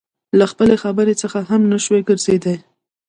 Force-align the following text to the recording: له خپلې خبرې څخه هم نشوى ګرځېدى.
له 0.39 0.45
خپلې 0.51 0.75
خبرې 0.83 1.13
څخه 1.21 1.39
هم 1.49 1.61
نشوى 1.71 2.01
ګرځېدى. 2.09 2.55